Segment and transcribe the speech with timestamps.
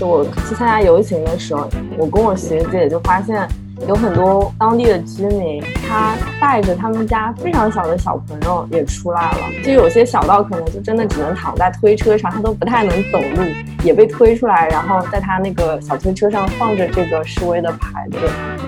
[0.00, 1.68] 就我去参加游行的时候，
[1.98, 3.46] 我跟我学姐就发现。
[3.88, 9.38] 有很多当地的居民，他带着他们家非常小的小朋友也出来了。
[9.64, 13.42] 就有些小到可能就真的只能躺在推车上，他都不太能走路，
[13.82, 18.18] 也被推出来，然后在他那个小推车上放着这个示威的牌子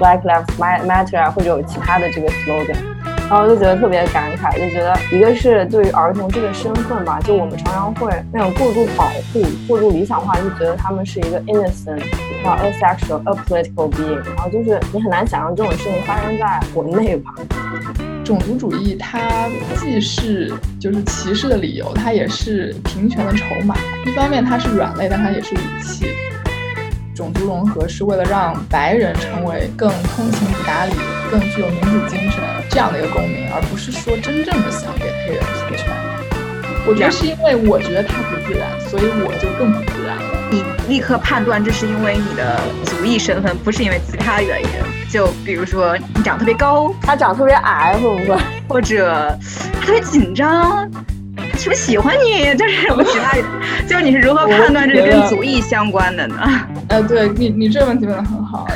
[0.00, 2.91] ，Black Lives Matter 啊，或者有其他的这个 slogan。
[3.28, 12.02] 然后就觉得特别感慨，就觉得一个是对于儿童这个身份吧，就我们常常会那种过度保护、过度理想化，就觉得他们是一个 innocent、
[12.44, 17.32] 然后 asexual、a political being，然后就是你很难想象这种事情发生在国内吧。
[18.22, 23.74] 种族主义它既是就是歧视的理由，它也是平权的筹码。
[24.06, 26.06] 一方面它是软肋，但它也是武器。
[27.22, 30.92] 种族融合是为了让白人成为更通情达理、
[31.30, 35.86] 更具有民主精神这样的一个公民，而不是说真正的想给黑人平权。
[36.84, 40.22] 我觉得是因为我觉得他不自然，所以我就更不自然了。
[40.50, 44.68] 你立刻判断这是因为你的族裔身份，不是因为其他原因。
[45.08, 48.36] 就比如说你长特别高，他长特别矮，会不会？
[48.68, 49.38] 或者
[49.80, 50.90] 特别紧张。
[51.56, 52.54] 是不是喜欢你？
[52.56, 53.36] 就是什么其他？
[53.86, 56.36] 就是你是如何判断这是跟族裔相关的呢？
[56.92, 58.66] 呃，对你，你这个问题问的很好。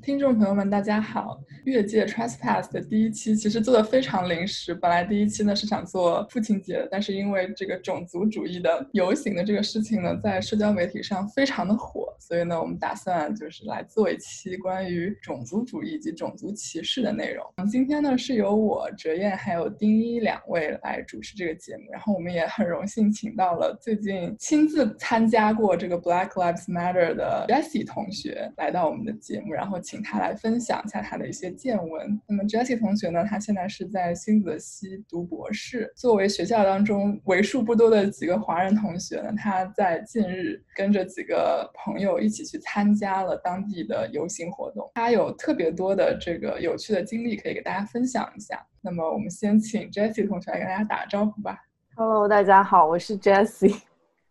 [0.00, 1.38] 听众朋友们，大家好。
[1.66, 17.44] 越界 trespass 的第一期其实做的非常临时，本来第一期呢是想做父亲节的，但是因为这个种族主义的游行的这个事情呢，在社交媒体上非常的火，所以呢，我们打算就是来做一期关于种族主义及种族歧视的内容。
[17.70, 31.48] 今天呢是由我哲燕还有丁一两位来主持这个节目，然后我们也很荣幸请到了最近亲自参加过这个 Black Lives Matter 的 Jessie 同学来到我们的节目，然后请他来分享一下他的一些。
[31.58, 32.20] 见闻。
[32.28, 33.24] 那么 Jessie 同学呢？
[33.24, 35.92] 他现在是在新泽西读博士。
[35.96, 44.88] 作为学校当中为数不多的几个华人同学呢，他在近日跟着几个朋友一起去参加了当地的游行活动。
[44.94, 48.64] 他有特别多的这个有趣的经历可以给大家分享一下。
[48.80, 51.58] 那么我们先请 Jessie 同学来跟大家打个招呼吧。
[51.96, 53.80] Hello，大家好，我是 Jessie。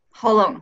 [0.09, 0.61] 好冷。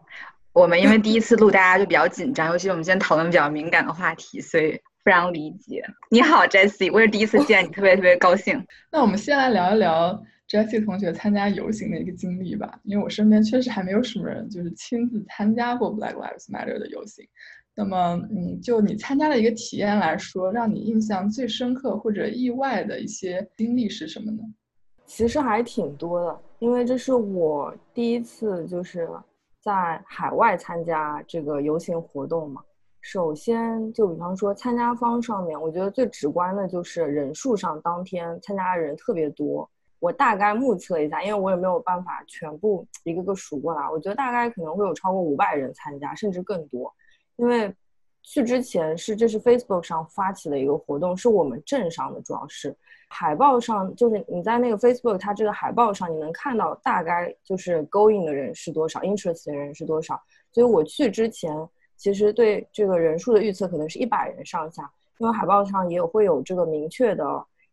[0.51, 4.81] 我们因为第一次录，大家就比较紧张，尤其我们今天讨论比较敏感的话题，所以。
[5.05, 5.83] 非常理解。
[6.09, 8.65] 你好，Jessie，我是第一次见你，特别特别高兴。
[8.91, 17.27] 那我们先来聊一聊 Jesse 同学参加游行的一个经历吧，因为我身边确实还没有什么人就是亲自参加过 Black Lives Matter 的游行。
[17.75, 24.43] 那么，嗯，就你参加的一个体验来说，让你印象最深刻或者意外的一些经历是什么呢？
[25.05, 29.09] 其实还挺多的，因为这是我第一次就是
[29.61, 32.61] 在海外参加这个游行活动嘛。
[33.01, 39.69] 首先，就比方说参加方上面，我觉得最直观的就是人数上，当天参加的人特别多。
[40.05, 46.93] 我大概目测一下，因为我也没有办法全部一个个数过来，我觉得大概可能会有超过五百人参加，甚至更多。
[47.37, 47.73] 因为
[48.21, 52.75] 去之前是这是 Facebook 上发起的一个活动，是我们镇上的，主要是
[53.09, 60.21] 海报上，就是你在那个 Facebook 它这个海报上，你能看到大概就是 Going 的人是多少，Interest 的人是多少。
[60.51, 61.51] 所以我去之前。
[61.97, 64.83] 其实对这个人数的预测可能是一百人上下，
[65.17, 67.23] 因为海报上也有会有这个明确的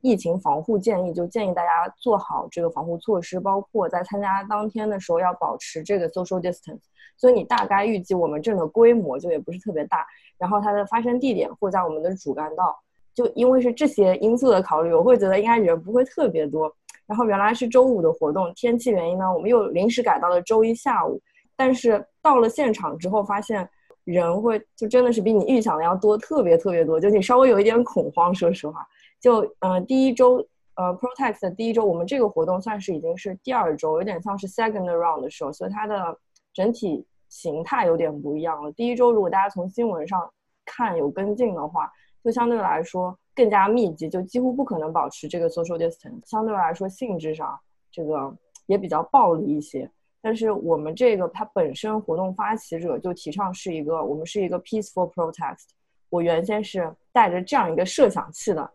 [0.03, 6.83] 疫情防护建议，就建议大家做好这个防护措施，包括在参加当天的时候要保持这个 social distance。
[7.17, 10.05] 所以你大概预计我们镇的规模就也不是特别大，
[10.37, 12.77] 然后它的发生地点会在我们的主干道，
[13.15, 16.71] 就因为是这些因素的考虑，我会觉得应该人不会特别多。
[17.07, 21.21] 然后原来是周五的活动，天气原因呢，我们又临时改到了周一下午，
[21.57, 23.69] 但是到了现场之后发现。
[24.05, 28.35] 人会就真的是比你预想的要多，特别特别多，就你稍微有一点恐慌。
[28.35, 28.85] 说实话，
[29.23, 36.19] 就呃第一周呃 Protect 的第一周，我们这个活动算是已经是第二周，有点像是 Second Round 的时候，所以它的
[36.53, 38.71] 整体形态有点不一样了。
[38.73, 40.29] 第一周如果大家从新闻上
[40.67, 41.91] 看有跟进的话，
[42.25, 47.59] 就相对来说更加密集，就几乎不可能保持这个 social distance，相对来说性质上
[47.91, 48.35] 这个
[48.67, 49.89] 也比较暴力一些。
[50.21, 55.69] 但是我们这个它本身活动发起者就提倡是一个，我们是一个 peaceful protest。
[56.11, 58.71] 我原先是带着这样一个设想去的，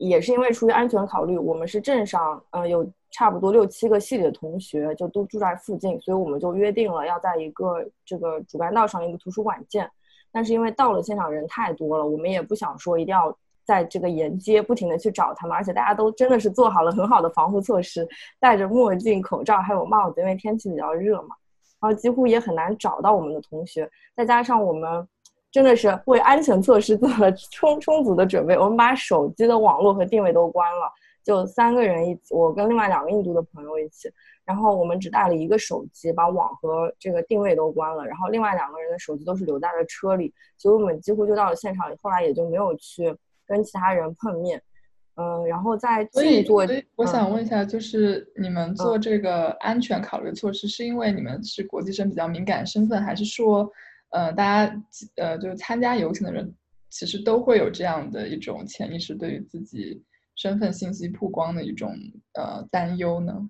[0.00, 9.88] 也是因为出于安全考虑，我们是镇上，嗯，有差不多六七个系里的同学就都住在附近，所以我们就约定了要在一个这个主干道上一个图书馆见。
[10.32, 13.36] 但是因为到了现场人太多了，我们也不想说一定要。
[13.62, 18.08] 在这个沿街不停的去找他们，而且大家都真的是做好了很好的防护措施，
[18.40, 21.36] 戴着墨镜、口罩还有帽子，因为天气比较热嘛，
[21.80, 23.88] 然后几乎也很难找到我们的同学。
[24.16, 25.06] 再加上我们
[25.52, 30.92] 真的是为安全措施做了充充足的准备，我们把手机的网络和定位都关了，
[31.24, 34.08] 就三个人一起，我跟另外两个印度的朋友一起，
[34.44, 44.62] 然后我们只带了一个手机，把网和这个定位都关了，然后另外两个人的手机都是留在了车里，所以我们几乎就到了现场，后来也就没有去跟其他人碰面。
[45.16, 46.08] 嗯，然后在。
[46.12, 46.46] 所以
[46.96, 53.70] 我想问一下，就是你们做这个安全考虑措施，是因为你们是国际生比较敏感身份，还是说，
[54.10, 54.82] 呃，大家
[55.16, 56.54] 呃，就是参加游行的人，
[56.88, 60.02] 其实都会有这样的一种潜意识，对于自己
[60.36, 61.94] 身份信息曝光的一种
[62.34, 63.48] 呃担忧呢？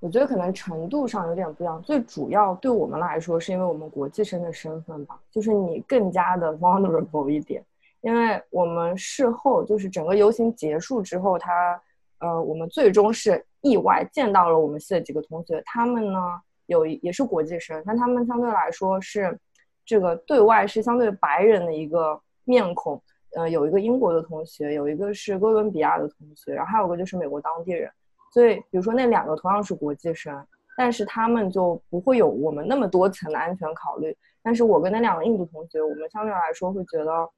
[0.00, 1.80] 我觉得可能程度上有点不一样。
[1.82, 7.62] 最主要对我们来说，是因为我们国际生的身份吧，就是你更加的 vulnerable 一点。
[8.00, 11.78] 因为我们事后就是整个游行结束之后，他，
[12.20, 16.18] 呃，我们最终是意外见到了我们系的几个同学，他们呢
[16.64, 19.38] 有也是国际生，但他们相对来说是
[19.84, 23.02] 这个对外是相对白人的一个面孔，
[23.36, 27.90] 呃，有一个英国的同学，有一个是哥伦比亚的同学，然后还有个就是美国当地人，
[28.32, 30.46] 所以比如说那两个同样是国际生，
[30.76, 37.28] 但是他们就不会有我们那么多层的安全考虑，但是我跟那两个印度同学，我们相对来说会觉得。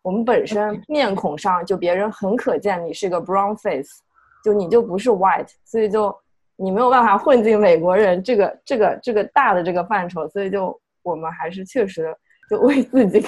[0.00, 4.00] 我们本身面孔上就别人很可见你是个 brown face，
[4.44, 6.16] 就你就不是 white，所以就
[6.56, 12.14] 你没有办法混进美国人这个这个这个大的这个范畴，所以就我们还是确实
[12.48, 13.24] 就为自己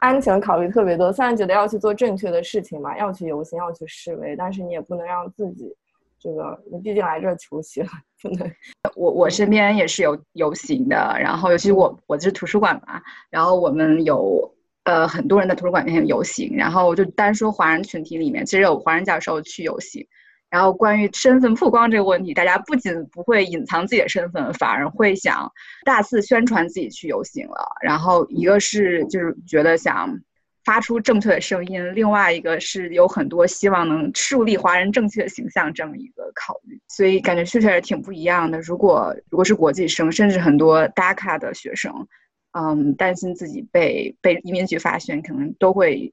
[0.00, 1.12] 安全考虑特别多。
[1.12, 5.74] 虽然觉得要去做正确的事情嘛，要去游行，要去示威，但是你也不能让自己
[6.18, 7.86] 这个，你毕竟来这儿求学，
[8.22, 8.50] 不能。
[8.96, 13.00] 我我身边也是有游行的，然后尤其我我是图书馆嘛，
[13.30, 14.54] 然后我们有。
[14.84, 20.02] 呃，很多人在图书馆面前游行，然后就单说华人群体里面，其实有华人教授去游行。
[20.50, 25.50] 然后关于身份曝光这个问题，大家不仅不会隐藏自己的身份，反而会想
[25.84, 27.66] 大肆宣传自己去游行了。
[27.82, 30.18] 然后一个是就是觉得想
[30.64, 36.80] 发出正确的声音，另外一个是有很多希望能树立华人正确的形象这么一个考虑。
[36.88, 38.60] 所以感觉确实挺不一样的。
[38.60, 42.06] 如果如果是国际生，甚至很多 DACA 的学生。
[42.52, 46.12] 嗯，担心自己被被移民局发现，可能都会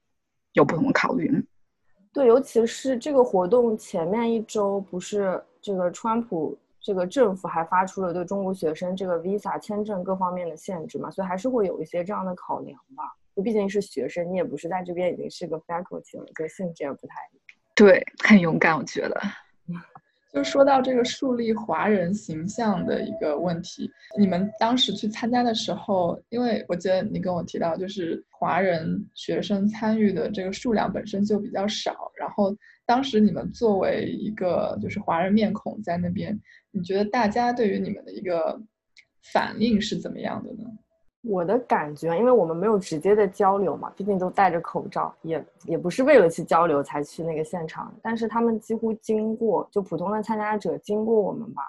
[0.52, 1.32] 有不同的考虑。
[2.16, 13.04] 对，尤其是这个活动前面一周，不是这个川普这个政府还发出了对中国学生这个 visa 签证各方面的限制嘛，所以还是会有一些这样的考量吧。
[13.34, 17.16] 就毕竟是学生，你也不是在这边已经是个 faculty 了，就性质也不太。
[17.74, 19.20] 对，很勇敢，我觉得。
[20.36, 32.54] 就说到这个树立华人形象的一个问题，你们当时去参加的时候，因为我记得你跟我提到，就是华人学生参与的这个数量本身就比较少，然后
[32.84, 36.38] 当时你们作为一个就是华人面孔在那边，
[36.70, 38.60] 你觉得大家对于你们的一个
[39.32, 40.68] 反应是怎么样的呢？
[41.22, 47.92] 我的感觉，因为我们没有直接的交流嘛，毕竟都戴着口罩，也也不是为了去交流才去那个现场。
[48.00, 51.62] 但是他们几乎经过，就普通的参加者经过我们吧，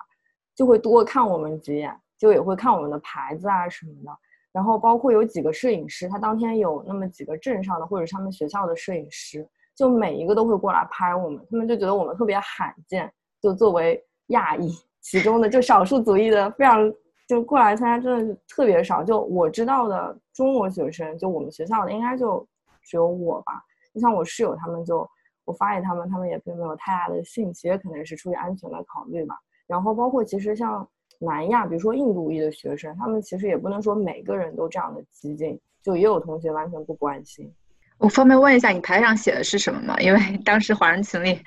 [0.55, 4.11] 就会多看我们几眼，就也会看我们的牌子啊什么的。
[4.51, 11.43] 然后包括有几个摄影师，他当天有那么几个镇上的或者他们学校的摄影师，就每一个都会过来拍我们。
[11.49, 13.11] 他们就觉得我们特别罕见，
[13.41, 14.71] 就作为亚裔
[15.01, 16.93] 其中的就少数族裔的非常。
[17.27, 22.47] 就过来参加真的特别少，就我知道的中国学生，就我们学校的应该就
[22.81, 23.61] 只有我吧。
[23.93, 25.07] 就像我室友他们，就
[25.43, 29.35] 我发给他们，他们也并没有太大的兴趣，也可能是出于安全的考虑吧。
[29.67, 30.87] 然后包括其实像
[31.19, 37.51] 南亚，比如说印度裔的学生，他们其实也不能说每个人都这样的激进，就也有同学完全不关心。
[37.97, 39.97] 我方便问一下，你牌上写的是什么吗？
[39.99, 41.41] 因为 当时华人群里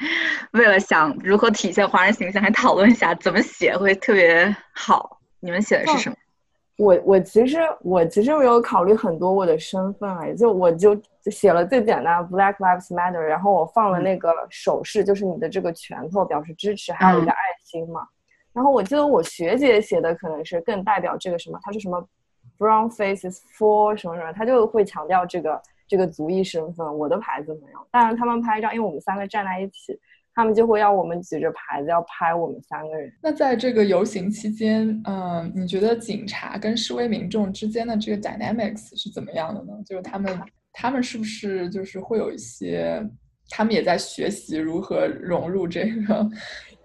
[0.53, 5.20] 为了想如何体现华人形象，还讨论一下怎么写会特别好。
[5.41, 6.17] 你们写的是什么？
[6.77, 18.07] 我我其实我其实没有考虑很多我的身份哎，就我就写了最简单 Black Lives Matter，然后我放了那个手势，就是你的这个拳头表示支持，还有一个爱心嘛。
[18.55, 22.03] 然后我记得我学姐写的可能是更代表这个什么，她是什么
[22.59, 26.99] Brown faces for 什么什么，她就会强调这个这个族裔身份。
[26.99, 30.01] 我的牌子没有，但是他们拍照，因为我们三个站在一起。
[30.41, 33.13] 他们就会要我们举着牌子要拍我们三个人。
[33.23, 39.75] 那在这个游行期间，嗯，你觉得警察跟示威民众之间的这个 dynamics 是怎么样的呢？
[39.85, 40.41] 就是他们，
[40.73, 43.07] 他们是不是就是会有一些，
[43.51, 46.27] 他们也在学习如何融入这个，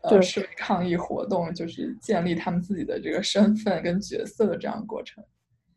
[0.01, 5.23] 呃，示威抗议活动，就是建立他们自己的这个身份跟角色的这样过程。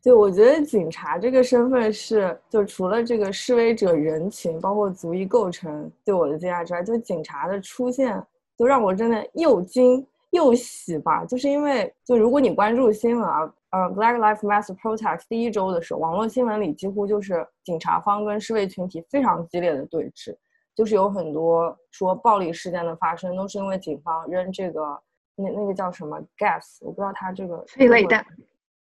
[0.01, 8.21] 就我觉得警察这个身份是，就除了这个示威者人群，包括足以构成对我的惊讶之外，就警察的出现，
[8.57, 11.25] 就让我真的又惊又喜吧。
[11.25, 20.35] 就是因为，就如果你关注新闻啊，呃，Black Lives Matter Protest 第一周的时候，网络新闻里几乎就是警察方跟示威群体非常激烈的对峙。
[20.75, 24.97] 就是有很多说暴力事件的发生，都是因为警方扔这个
[25.35, 28.25] 那那个叫什么 gas，我不知道它这个催泪弹，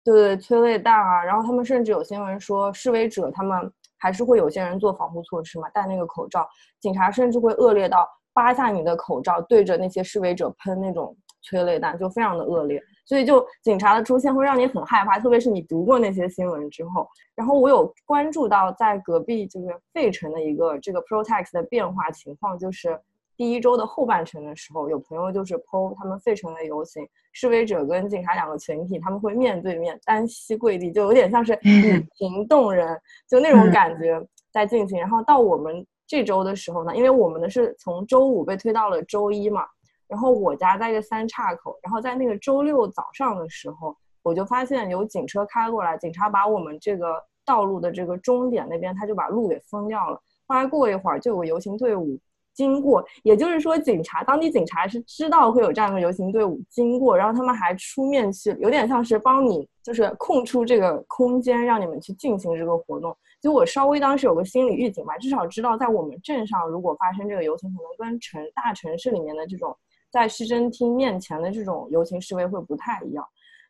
[0.03, 1.23] 对对，催泪弹啊。
[1.23, 6.47] 然后他们甚至有新闻说，示威者他们还是会有些人做防护措施嘛，戴那个口罩，
[6.79, 12.81] 警察甚至会恶劣到扒下你的口罩，对着那些示威者喷那种催泪弹，就非常的恶劣。
[13.05, 17.05] 所以，就警察的出现会让你很害怕，特别是你读过那些新闻之后。
[17.35, 22.97] 然后，我有关注到在隔壁这个费城的一个这个 Protex 的变化情况，就是
[23.35, 34.21] 第一周的后半程的时候，有朋友就是 PO 他们费城的游行，示威者跟警察两个群体，他们会面对面单膝跪地，就有点像是以情动人，就那种感觉
[34.51, 34.99] 在进行。
[34.99, 39.65] 然后到我们这周的时候呢，因为我们的是从周五被推到了周一嘛。
[40.05, 50.21] 然后我家在一个三岔口，然后在那个周六早上的时候，我就发现有警车开过来，警察把我们这个道路的这个终点那边，他就把路给封掉了。
[50.45, 52.19] 后来过一会儿，就有个游行队伍
[52.53, 63.15] 经过，也就是说，警察当地警察是知道会有这样的游行队伍经过，然后他们还出面去，有点像是帮你就是空出这个空间，让你们去进行这个活动。
[63.41, 69.75] 就我稍微当时有个心理预警吧，至少知道在我们镇上如果发生这个游行，可能跟城大城市里面的这种。
[70.11, 73.25] 在市政厅面前的这种游行示威会不太一样，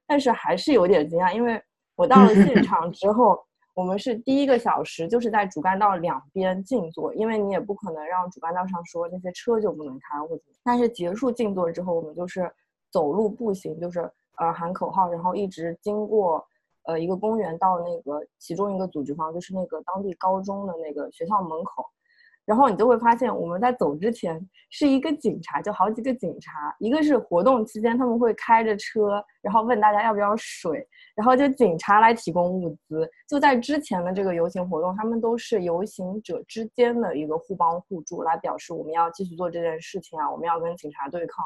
[0.06, 1.58] 但是还是有点惊讶，因为
[1.96, 3.40] 我到了现 场之后，
[3.74, 10.44] 我们是第一个小时就是在主干道两边静坐，因为你也不可能让主干道上说那些车就不能开或者。
[10.64, 12.52] 但是结束静坐之后，我们就是
[12.92, 14.02] 走路步行，就是
[14.38, 16.46] 呃喊口号，然后一直经过
[16.84, 21.86] 呃一个公园到那个其中一个组织方，就是那个当地高中的那个学校门口。
[22.46, 24.38] 然后你就会发现，我们在走之前
[24.70, 26.76] 是一个警察，就好几个警察。
[26.78, 33.10] 一个是活动期间他们会开着车，然后问大家要不要水，然后就警察来提供物资。
[33.28, 41.46] 就在之前的这个游行活动，他们都是游行者之间的一个互帮互助，来表示我们要继续做这件事情啊，我们要跟警察对抗。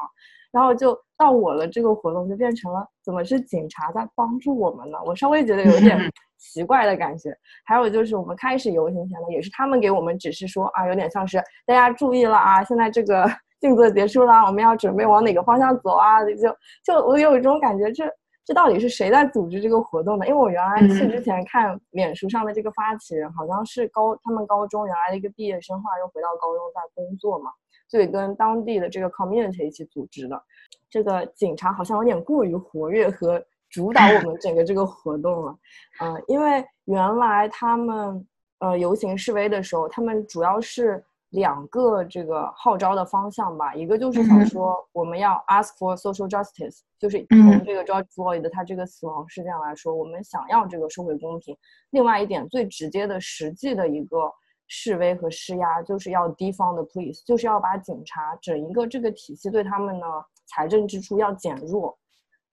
[0.50, 4.98] 然后就到我了，这个活动就变成了怎么是警察在帮助我们呢？
[5.04, 5.98] 我稍微觉得有点。
[6.38, 13.28] 奇怪的感觉，还有就是我们开始游行前呢，也是他们给我们指示说啊，有点像是大家注意了啊，现在这个
[13.60, 16.24] 静坐结束了，我们要准备往哪个方向走啊？
[16.24, 18.04] 就就我有一种感觉，这
[18.48, 20.26] 这到底是谁在组织这个活动呢？
[20.26, 27.50] 因为我原来去之前看脸书上的这个发起人，好像是高他们高中原来的一个毕业生，后来又回到高中在工作嘛，
[27.88, 30.42] 所以跟当地的这个 community 一起组织的。
[30.88, 33.44] 这个警察好像有点过于活跃和。
[33.70, 35.54] 主导我们整个这个活动了，
[36.00, 38.26] 嗯，因为原来他们
[38.60, 51.56] 呃游行示威的时候，他们主要是两个这个号召的方向吧，一个就是想说我们要 ask for social justice，就是从这个 George Floyd 他这个死亡事件来说，我们想要这个社会公平。
[51.90, 54.32] 另外一点最直接的实际的一个
[54.68, 60.06] 示威和施压，就是要 defund the police，就是要把警察整一个这个体系对他们的
[60.46, 61.96] 财政支出要减弱。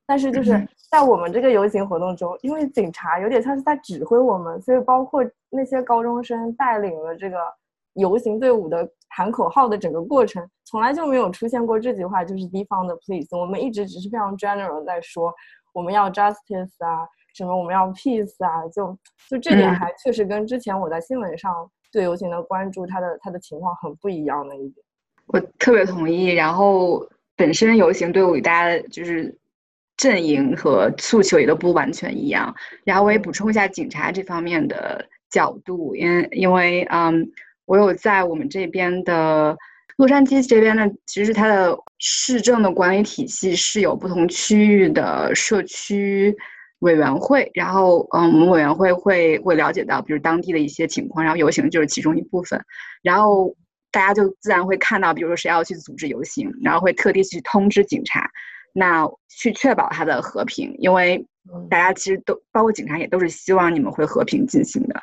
[0.05, 0.51] 但是就是
[0.91, 7.37] 在我们这个游行活动中，因为警察有点像是在指挥我们，所以包括那些高中生带领了这个
[7.95, 13.37] 游行队伍的喊口号的整个过程，从来就没有出现过这句话，就是 defund the police。
[13.37, 15.33] 我们一直只是非常 general 在说
[15.73, 18.97] 我们要 justice 啊，什么我们要 peace 啊，就
[19.29, 21.53] 就这点还确实跟之前我在新闻上
[21.91, 24.85] 对游行的关注，它的它的情况很不一样的一点。
[25.27, 26.27] 我特别同意。
[26.27, 29.37] 然后本身游行队伍与大家就是。
[29.97, 32.53] 阵营和诉求也都不完全一样。
[32.83, 37.31] 然后我也补充一下警察这方面的角度，因因为嗯，
[37.65, 39.55] 我有在我们这边的
[39.97, 46.35] 洛杉矶这边呢，其实它的市政的管理体系是有不同区域的社区
[46.79, 47.49] 委员会。
[47.53, 52.61] 然后嗯，我们委员会会会了解到，比如当地的一些情况，然后游行就是其中一部分。
[53.01, 53.55] 然后
[53.91, 58.29] 大家就自然会看到，比如说谁要去组织游行，然后会特地去通知警察。
[58.73, 61.25] 那去确保它的和平，因为
[61.69, 64.99] 大家其实都包括警察也都是希望你们会和平进行的，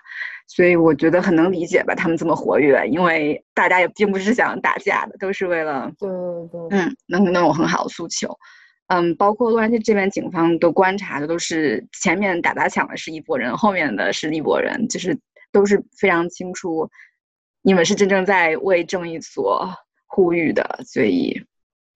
[0.48, 6.96] 所以我觉得很能理解吧，他们这么活跃，因为大家也并不是想打架的，都是为了对对对嗯。
[7.06, 8.36] 能能有很好的诉求，
[8.88, 15.18] 嗯，包括洛杉矶这边警方都观察的都是前面打砸抢的是一拨人，后面的是一拨人，就是
[15.52, 16.90] 都是非常清楚，
[17.62, 19.68] 你们是真正在为正义所
[20.06, 21.44] 呼吁的，所以。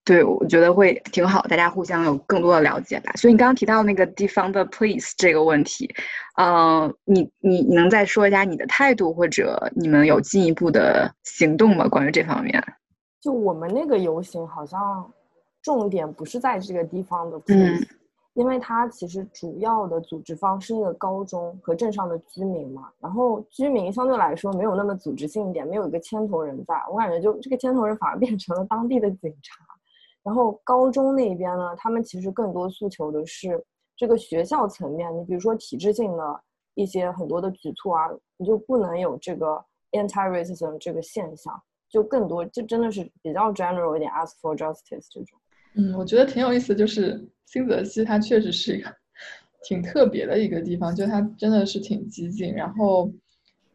[0.07, 3.11] 对，我觉得会挺好，大家互相有更多的了解吧。
[3.17, 5.93] 所以你刚刚提到那个地方的 police 这个问题，
[6.37, 11.89] 呃，你你你能再说一下你的态度，或者你们有进一步的行动吗？
[11.89, 12.63] 关于这方面？
[13.21, 15.13] 就我们那个游行，好像
[15.61, 17.85] 重点不是在这个地方的 police，
[18.35, 29.57] 因为它其实主要的组织方是那个高中和镇上的居民嘛，然后居民相对来说没有那么组织性一点，没有一个牵头人在，我感觉就这个牵头人反而变成了当地的警察。
[30.27, 33.65] 然后高中那边呢，他们其实更多诉求的是
[33.97, 36.41] 这个学校层面，你比如说体制性的
[36.75, 45.39] 一些很多的举措啊，你就不能有这个 anti-racism 这个现象，就更多就真的是比较 general 一点，ask for justice 这种。
[45.77, 48.93] 嗯，我觉得挺有意思，就是新泽西它确实是一个
[49.63, 52.53] 挺特别的一个地方，就它真的是挺激进。
[52.53, 53.09] 然后，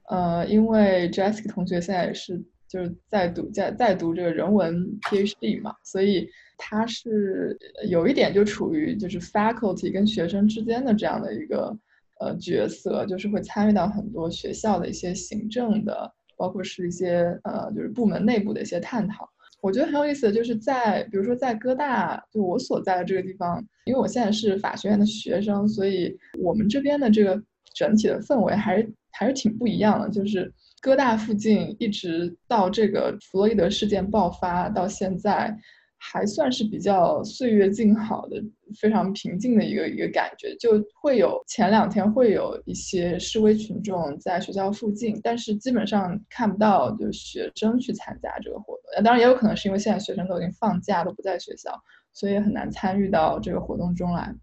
[0.10, 7.58] 呃，因为 Jessica 同学现在也是就是在读在在读这个人文 PhD 嘛，所以他是
[7.90, 11.78] 有一点就处于就是 faculty 跟学生之间的这样的一个
[12.22, 19.30] 呃角色，就是会参与到很多学校的一些行政的，包括是一些呃就是部门内部的一些探讨。
[19.60, 27.40] 我觉得很有意思的就是在，比如说在哥大，就我所在的这个地方，因为我现在是法学院的学生，所以我们这边的这个
[27.76, 30.10] 整体的氛围还是还是挺不一样的。
[30.10, 30.52] 就是
[30.82, 35.58] 哥大附近一直到这个弗洛伊德事件爆发到现在。
[36.04, 38.36] 还算是比较岁月静好的，
[38.82, 49.04] 非常平静的一个一个感觉，就会有前两天会有一些示威群众在学校附近，但是基本上看不到就是学生去参加这个活动。
[49.04, 51.72] 当然也有可能是因为现在学生都已经放假，都不在学校，
[52.14, 54.36] 所以很难参与到这个活动中来。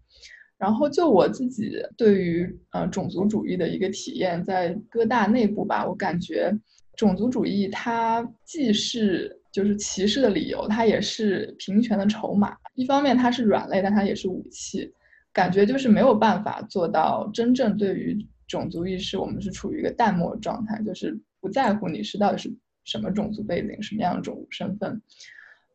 [0.59, 6.53] 然后就我自己对于呃种族主义的一个体验，在哥大内部吧，我感觉
[6.97, 12.55] 种族主义它既是就是歧视的理由，它也是平权的筹码。
[12.75, 14.93] 一方面它是软肋，但它也是武器。
[15.31, 25.01] 感觉就是没有办法做到真正对于种族意识，我们是处于一个淡漠状态，就是不在乎你是到底是什么种族背景、什么样的种族身份。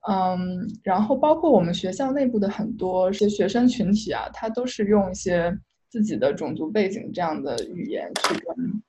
[0.08, 5.56] 嗯，然后包括我们学校内部的很多些学生群体啊，他都是用一些
[5.88, 8.82] 自己的种族背景这样的语言去跟。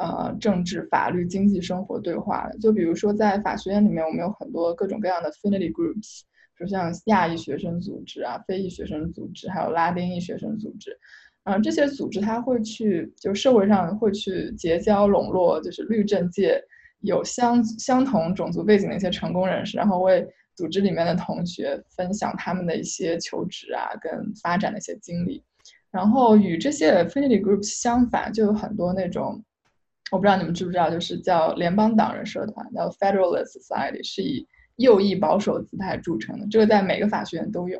[0.00, 6.20] 呃，政治、法律、经济、生活对话的，就比如说在法学院里面，我们有很多各种各样的 affinity groups，
[6.56, 10.96] 就像亚裔学生组织啊、非裔学生组织，还有拉丁裔学生组织。
[11.42, 16.62] 嗯，这些组织它会去，就社会上会去结交、笼络，就是律政界
[17.00, 20.24] 有相相同种族背景的一些成功人士，然后为
[20.58, 24.10] 组织里面的同学分享他们的一些求职啊跟
[24.42, 25.40] 发展的一些经历。
[25.92, 29.40] 然后与这些 affinity groups 相反，就有很多那种。
[30.10, 34.44] 我不知道你们知不知道，就是叫联邦党人社团，叫 Federalist Society，是以
[34.76, 36.46] 右翼保守姿态著称的。
[36.50, 37.78] 这个在每个法学院都有。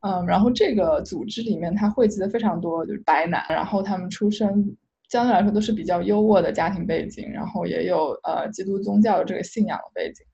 [0.00, 4.76] 嗯，然后这个组织里面，它汇集了非常多就是白男，然后他们出身
[5.08, 10.26] 相对来说都是比较优渥的家庭背景，然后也有呃基督宗教的这个信仰的背景。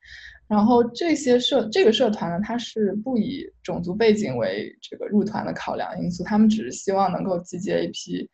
[0.48, 8.28] 然后这些社这个社团呢，它是不以种族背景为这个入团的考量因素，他们只是希望能够集结一批。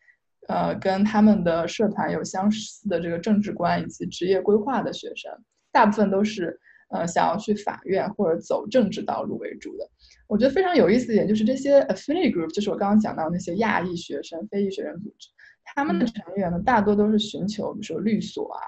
[0.47, 5.33] 呃，跟他们的社团有相似的这个政治观以及职业规划的学生，
[5.73, 9.89] 大部分都是呃想要去法院或者走政治道路为主的。
[10.27, 15.31] 我觉得非常有意思一点就是这些 affinity group，就是我刚刚讲到那些亚裔学生、非裔学生组织，
[15.75, 18.61] 他们的成员呢大多都是寻求比如说律所啊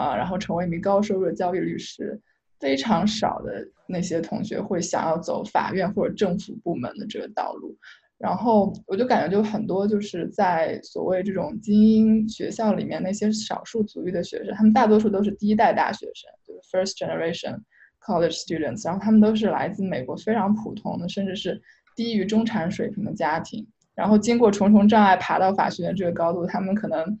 [0.00, 2.20] 啊，然后成为一名高收入的交易律师，
[2.60, 7.76] 非常少的那些同学会想要走法院或者政府部门的这个道路。
[8.18, 17.58] 然后我就感觉，就很多就是在所谓这种精英学校里面，那些少数族裔的学生，他们大多数都是第一代大学生，就是 first generation
[18.04, 21.58] college students，然后他们都是来自美国非常普通的，甚至是
[21.96, 27.18] 低于中产水平的家庭，然后经过重重障碍爬到法学院这个高度，他们可能，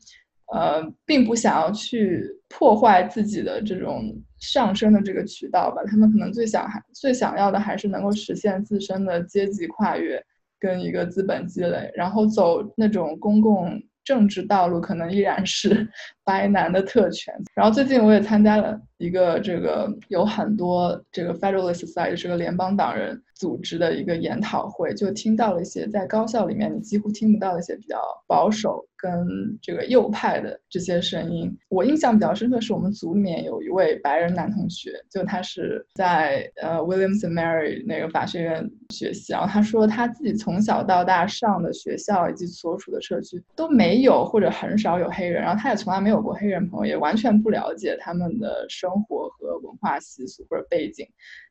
[0.52, 10.22] 呃，并不想要去破坏自己的这种上升的这个渠道吧，他们可能最想还最想要的还是能够实现自身的阶级跨越。
[10.62, 15.88] 跟一个资本积累，然后走那种公共政治道路，可能依然是
[16.22, 17.34] 白男的特权。
[17.54, 28.86] 然后最近我也参加了一个这个有很多这个 Federalist Society 这个联邦党人组织的一个研讨会，就听到了一些在高校里面你几乎听不到一些比较保守。
[29.02, 51.06] 跟这个右派的这些声音，我印象比较深刻是我们组里面有一位白人男同学，就他是在呃 Williamson Mary 那个法学院学习，然后他说他自己从小到大上的学校以及所处的社区都没有或者很少有黑人，然后他也从来没有过黑人朋友，也完全不了解他们的生活和文化习俗或者背景，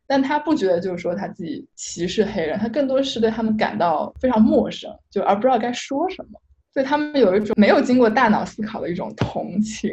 [0.09, 6.41] 但他不觉得就是说他自己歧视黑人，他更多是对他们感到非常陌生，就而不知道该说什么。
[6.73, 9.91] 所以他们有一种没有经过大脑思考的一种同情，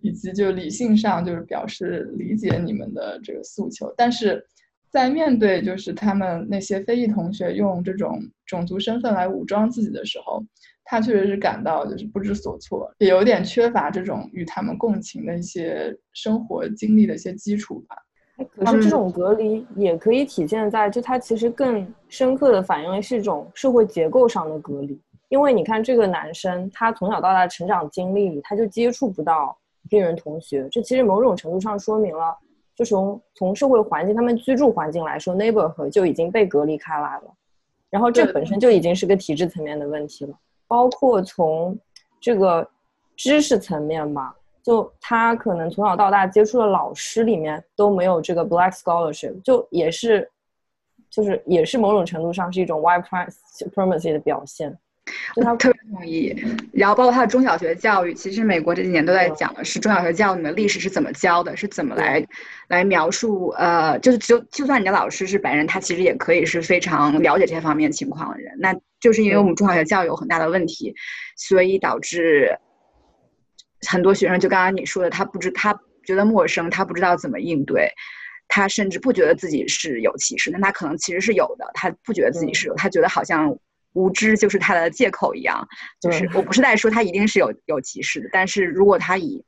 [0.00, 4.42] 以及就理性上就是表示理解你们的这个诉求，但是
[4.90, 10.42] 在面对就是他们那些非裔同学用这种种族身份来武装自己的时候，
[10.82, 17.96] 他确实是感到就是不知所措，也有点缺乏这种与他们共情的一些生活经历的一些基础吧。
[18.56, 24.98] 可是这种隔离也可以体现在，就它其实更深刻的反映的是一种社会结构上的隔离。
[25.28, 29.54] 因为你看这个男生，他从小到大成长经历里，他就接触不到
[29.90, 32.34] 黑人同学，这其实某种程度上说明了，
[32.74, 37.34] 就从从社会环境、他们居住环境来说，neighborhood 就已经被隔离开来了。
[37.90, 40.32] 然后这本身就已经是个体制层面的问题了，
[40.66, 41.78] 包括从
[42.20, 42.66] 这个
[43.16, 44.34] 知识层面吧。
[44.68, 50.30] 就他可能从小到大接触的老师里面都没有这个 Black Scholarship，就也是，
[51.08, 53.02] 就是也是某种程度上是一种 White
[53.58, 54.76] Supremacy 的表现。
[55.34, 56.36] 就他特别同意。
[56.70, 62.22] 然后包括他的中小学教育，其实美国这几年都在讲的是中小学教育里面历史是怎么教的，是怎么来
[62.68, 63.48] 来描述。
[63.56, 68.54] 呃，就是就就算你的老师是白人，他其实也可以是非常了解这些方面情况的人。
[68.58, 70.94] 那就是因为我们中小学教育有很大的问题，
[71.38, 72.54] 所以导致。
[73.86, 77.90] 很多学生就刚刚你说的，他不知他觉得陌生，他不知道怎么应对，
[78.48, 83.56] 他甚至不觉得自己是有歧视，但他可能其实是有的，他不觉得自己是有，他觉得好像
[83.92, 85.66] 无知就是他的借口一样。
[86.00, 89.44] 就是我不是在说他一定是有有歧视的，但是如果他以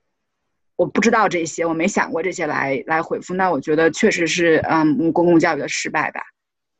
[0.76, 6.22] 我不知道这些，我没想过这些来来回复，那我觉得确实是嗯公共教育的失败吧。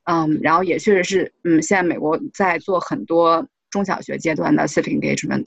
[0.04, 5.46] 嗯，然后也确实是嗯现在美国在做很多中小学阶段的 civic engagement。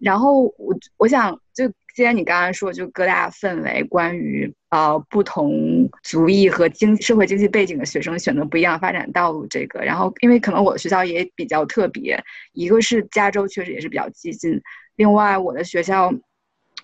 [0.00, 14.60] 然后我我想就既然你刚刚说就各大氛围，关于呃不同族裔和经社会经济背景的学生选择不一样发展道路这个，然后因为可能我的学校也比较特别，一个是加州确实也是比较激进，
[14.94, 16.12] 另外我的学校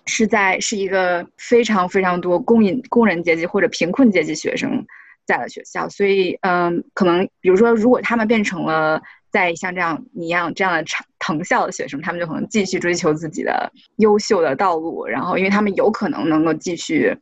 [0.05, 4.85] 是在是一个非常非常多工人工人阶级或者贫困阶级学生
[5.25, 9.01] 在的学校，所以嗯可能比如说如果他们变成了。
[9.35, 17.13] 在像这样一样这样的藤藤校的学生，他们就可能继续追求自己的优秀的道路，然后因为他们有可能能够继续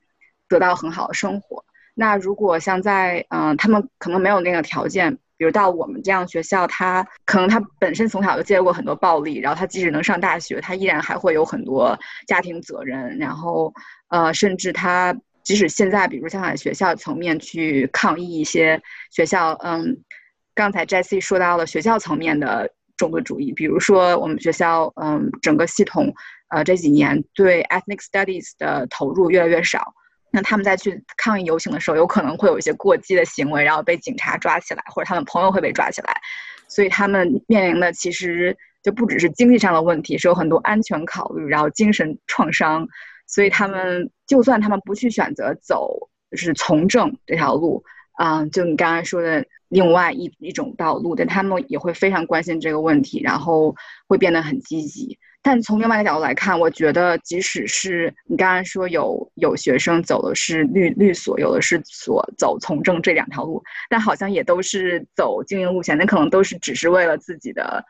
[0.48, 1.66] 得到很好的生活。
[1.96, 11.98] 那如果像在嗯，他们可能没有那个条件，比如到我们这样学校，他可能他本身从小就接受过很多暴力，然后他即使能上大学，他依然还会有很多
[12.28, 13.74] 家庭责任，然后
[14.10, 19.98] 呃，甚至他即使现在，比如像在学校层面去抗议一些学校，嗯。
[20.56, 26.14] 刚才 Jesse 说到了学校层面的种族主义，比如说我们学校，嗯，整个系统，
[26.50, 29.94] 呃，这几年对 ethnic studies 的投入越来越少。
[30.32, 36.14] 那他们在去抗议游行的时候，有可能会有一些过激的行为，然后被警察抓起来，或者他们朋友会被抓起来。
[36.68, 42.88] 所以他们面临的其实就不只是经济上的问题，是有很多安全考虑，然后精神创伤。
[43.28, 47.84] 所以他们就算他们不去选择走就是从政这条路，
[48.14, 49.46] 啊，就你刚刚说的。
[49.70, 53.76] 另外一一种道路，但他们也会非常关心这个问题，然后
[54.08, 55.18] 会变得很积极。
[55.42, 67.84] 但从另外一个角度来看，我觉得即使是你刚刚说有有学生走的是律律所，有的是所走从政这两条路，但好像也都是走经营路线，那可能都是只是为了自己的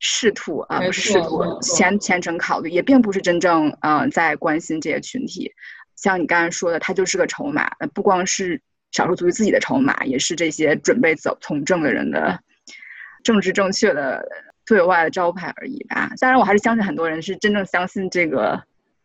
[0.00, 5.52] 仕途啊，不是仕途前前程考虑，也并不是真正嗯在关心这些群体。
[5.94, 8.60] 像你刚才说的，他就是个筹码，不光是。
[8.90, 12.38] 少数族裔自己的筹码，也是这些准备走从政的人的
[13.22, 14.26] 政治正确的
[14.64, 16.10] 对外的招牌而已吧。
[16.20, 18.60] 当然，我还是相信很多人是真正相信这个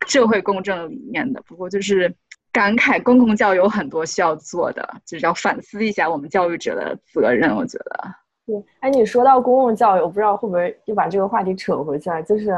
[0.08, 1.42] 社会公正理念的。
[1.46, 2.14] 不过，就是
[2.52, 7.54] 感慨公共教育有很多需要做的，就是要反思一下我们教育者的责任。
[7.54, 8.16] 我觉得，
[8.46, 12.58] 对，哎，你说到公共教育，我不知道会不会又把这个话题扯回去了，就是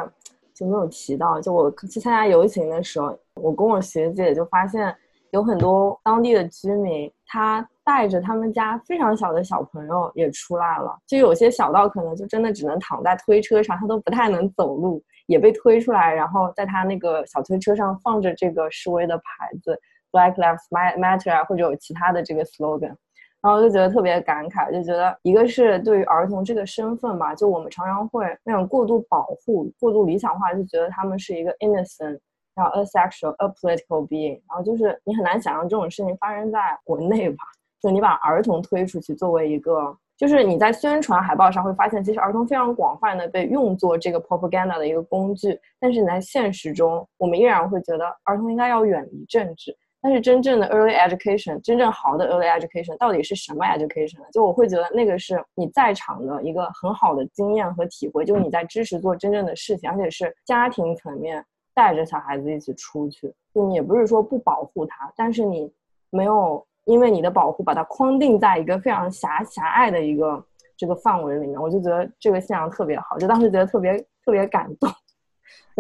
[0.54, 4.96] 就没有提到，就我去参加游行的时候，我跟我学姐就发现。
[5.32, 19.24] 有很多当地的居民，他带着他们家非常小的小朋友也出来了，就有些小到可能就真的只能躺在推车上，他都不太能走路，也被推出来，然后在他那个小推车上放着这个示威的牌
[19.64, 19.80] 子
[20.12, 22.96] ，Black Lives Matter 啊，或者有其他的这个 slogan，
[23.42, 32.20] 然后就觉得特别感慨，就觉得一个是对于儿童这个身份吧，就我们常常会那种过度保护、过度理想化，就觉得他们是一个 innocent。
[32.56, 37.38] 然后 asexual a political being，然后就是你很难想象这种事情发生在国内吧？
[37.82, 45.60] 就你把儿童推出去作为一个，就是你在宣传海报上会发现，其实儿童非常广泛的被用作这个 propaganda 的一个工具。
[45.80, 49.76] 但是你在现实中，我们依然会觉得儿童应该要远离政治。
[50.02, 54.26] 但是真正的 early education，真正好的 early education 到底是什么 education 呢？
[54.32, 61.44] 就我会觉得那个是你在场的一个很好的经验和体会，就是你在支持做真正的事情，而且是家庭层面。
[61.76, 65.72] 带着小孩子一起出去，就你也不是说不保护他，但是你
[66.10, 70.44] 没有因为你的保护把他框定在一个非常狭狭隘的一个
[70.76, 74.90] 这个范围里面，我就觉得这个现象特别好，就当时觉得特别特别感动。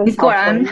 [0.06, 0.64] 你果然。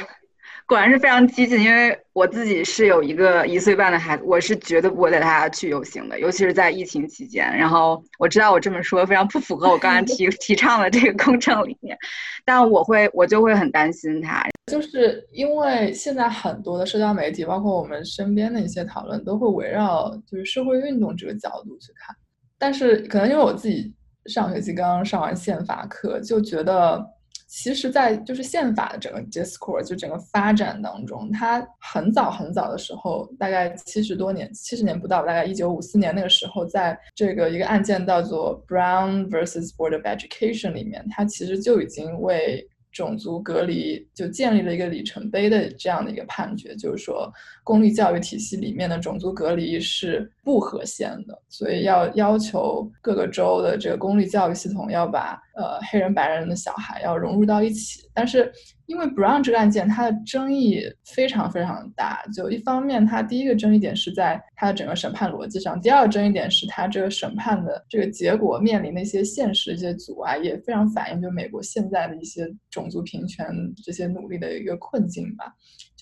[0.66, 7.46] 果然是非常激进，因为我自己是有一个一岁半的孩子，我是绝对不会带他去游行的，尤其是在疫情期间。
[7.58, 11.98] 然后我知道我这么说非常不符合我刚才提 提倡的这个公正理念，
[12.46, 22.16] 但我会我就会很担心他，就是因为现在很多的社交媒体，包括我们身边的一些讨论，都会围绕就是社会运动这个角度去看。
[22.58, 23.94] 但是可能因为我自己
[24.26, 27.06] 上学期刚刚上完宪法课，就觉得。
[27.56, 42.68] 其实，在就是宪法的整个 discourse 就整个发展当中，它很早很早的时候，大概七十多年，七十年不到，大概一九五四年那个时候，在这个一个案件叫做 Brown versus Board of Education 里面，它其实就已经为。
[42.94, 47.30] 种族隔离就建立了一个里程碑的这样的一个判决，就是说
[47.64, 58.52] 公立教育体系里面的种族隔离是不合宪的，所以要要求各个州的这个公立教育系统要把呃黑人白人的小孩要融入到一起，但是。
[58.86, 62.22] 因为 Brown 这个案件，它的争议非常非常大。
[62.36, 73.48] 就一方面，它第一个争议点是在它的整个审判逻辑上；第二个争议点是它这个审判的这个结果面临的一些现实一些阻碍，也非常反映就美国现在的一些种族平权
[73.82, 75.46] 这些努力的一个困境吧。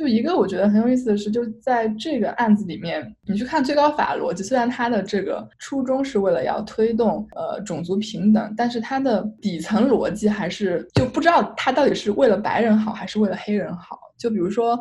[0.02, 14.00] 就一个我觉得很有意思的是，就在这个案子里面，你去看最高法逻辑，虽然它的这个初衷是为了要推动呃种族平等，但是它的底层逻辑还是就不知道它到底是为了白人好还是为了黑人好。
[14.22, 14.80] 就比如说。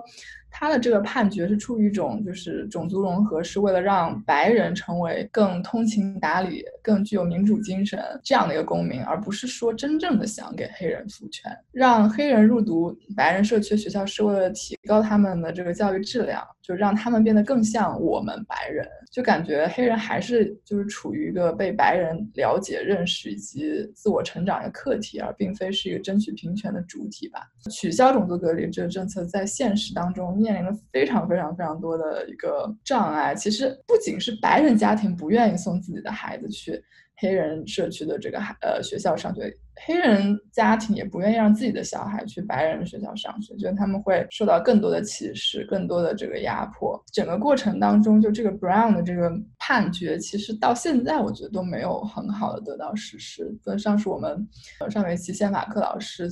[0.53, 11.57] 他的这个判决是出于一种就是种族融合，是为了让白人成为更通情达理、更具有民主精神这样的一个公民，而不是说真正的想给黑人赋权。
[11.71, 18.85] 让黑人入读白人社区学校是为了提高他们的这个教育质量，就让他们变得更像我们白人。
[19.13, 27.41] 就感觉黑人还是就是处于一个被白人了解、认识以及自我成长的课题，而并非是一个争取平权的主体吧。
[27.71, 30.37] 取消种族隔离这个政策在现实当中。
[30.37, 33.35] 面临了非常非常非常多的一个障碍。
[33.35, 36.83] 其实不仅是白人家庭不愿意送自己的孩子去
[37.17, 39.55] 黑人社区的这个孩呃学校上学，
[39.87, 46.99] 黑人家庭也不愿意让自己的小孩去白人学校上学，觉得他们会受到更多的歧视、更多的这个压迫。
[47.13, 53.55] 整个过程当中，就这个 Brown 的这个判决，其实到现在我觉得都没有很好的得到实施。
[53.79, 54.49] 上是我们
[54.91, 56.31] 上学期宪法课老师。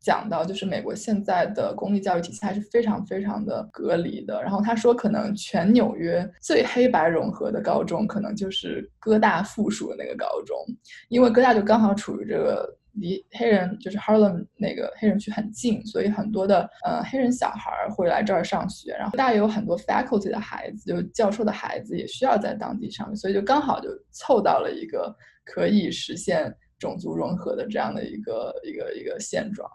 [0.00, 4.42] 讲到就是美国现在的公立教育体系还是非常非常的隔离的。
[4.42, 10.56] 然后他说，可能全纽约最黑白融合的高中，可能就是哥大附属的那个高中，
[11.10, 18.96] 因为哥大就刚好处于这个离黑人就是 Harlem 那个黑人区很近，所以很多的呃黑人小孩会来这儿上学。
[18.96, 26.50] 然后大也有很多 faculty 的孩子，就教授的孩子也需要在当地上学，所以就刚好就凑到了一个可以实现。
[26.80, 29.70] 种族融合的这样的一个一个一个现状，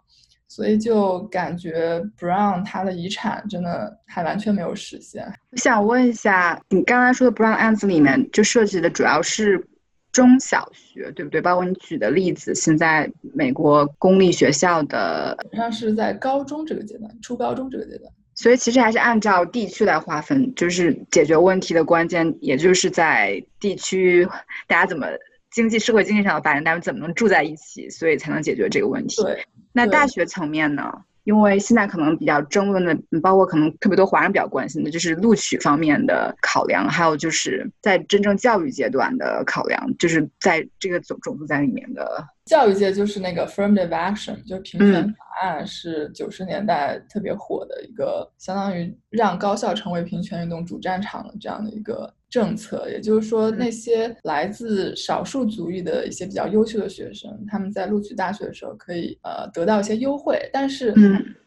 [0.47, 5.25] 所以就感觉 Brown 他的遗产真的还完全没有实现。
[5.51, 9.67] 我想问一下，你刚才说的 Brown 案子里面就涉及的主要是
[10.11, 11.41] 中小学，对不对？
[11.41, 18.11] 包括你举的例子，现在美国公立学校的，好像是在高中这个阶段，初高中这个阶段。
[18.35, 24.27] 所以其实还是按照地区来划分，就是解决问题的关键，也就是在地区
[24.67, 25.07] 大家怎么。
[25.51, 27.89] 经济社会经济上的发展，大家怎么能住在一起？
[27.89, 29.23] 所以才能解决这个问题。
[29.23, 29.41] 对，
[29.75, 30.91] 那大学层面呢？
[31.25, 42.23] 因为现在可能比较争论的，包括可能特别多华人比较关心的，就是录取方面的考量，还有就是在真正教育阶段的考量，就是在这个种种族在里面的。
[42.45, 52.89] 教育界就是那个 affirmative action，就是平权法案，是九十年代特别火的一个，相当于让高校成为平权运动主战场的这样的一个政策。
[52.89, 60.93] 也就是说，那些来自少数族裔的一些比较优秀的学生，他们在录取大学的时候可以呃得到一些优惠，但是。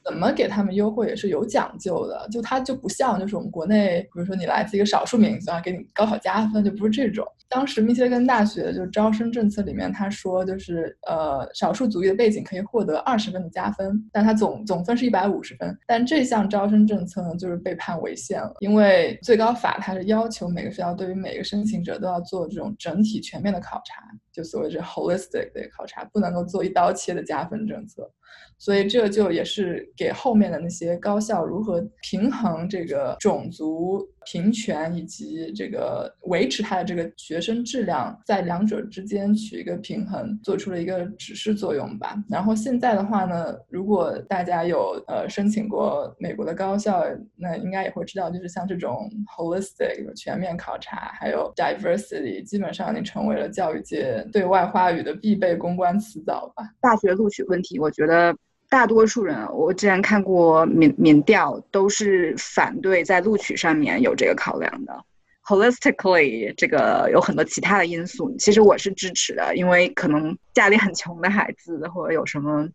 [0.08, 7.26] 怎么给他们优惠也是有讲究的，就它就不像就是我们国内，比如说你来自一个少数民族啊，给你高考加分，就不是这种。
[7.46, 15.76] 当时密歇根大学就招生政策里面他说，就是呃少数族裔的背景可以获得二十分的加分，但他总总分是一百五十分。
[15.86, 28.10] 但这项招生政策呢，就是被判违宪了，因为最高法它是要求每个学校对于每个申请者都要做这种整体全面的考察，就所谓这 holistic 的考察，不能够做一刀切的加分政策。
[28.58, 42.22] 所以这就也是给后面的那些高校如何平衡这个种族平权以及这个维持它的这个学生质量，在两者之间取一个平衡，做出了一个指示作用吧。
[42.28, 47.04] 然后现在的话呢，如果大家有呃申请过美国的高校，
[47.36, 56.64] 那应该也会知道，就是像这种 holistic 全面考察，还有 diversity，基本上已经成为了教育界对外话语的必备公关词藻吧。
[56.80, 58.36] 大学录取问题，我觉得。
[58.70, 65.04] 大多数人，我之前看过民民调，都是反对在录取上面有这个考量的。
[65.44, 72.68] Holistically，这个有很多其他的因素，其实我是支持的，因为可能家里很穷的孩子，或者有什么，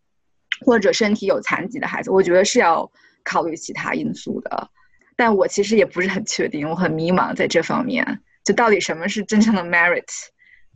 [0.66, 2.92] 或者身体有残疾的孩子，我觉得是要
[3.24, 4.70] 考虑其他因素的。
[5.16, 10.10] 但我其实也不是很确定，我很迷茫在这方面，就到底什么是真正的 merit，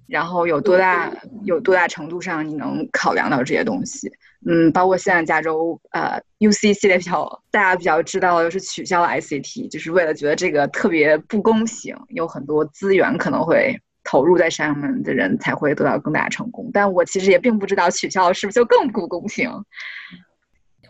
[0.05, 1.11] 然后有多大
[1.43, 4.11] 有多大程度上你能考量到这些东西。
[4.45, 16.69] 嗯，包括现在加州呃 U C 系列比较大家比较知道的就是取消了 I C T，就是为了觉得这个特别不公平，有很多资源可能会投入在上面的人才会得到更大的成功。
[16.71, 19.49] 但我其实也并不知道取消是不是就更不公平。